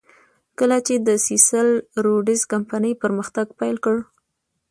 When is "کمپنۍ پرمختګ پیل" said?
2.51-3.75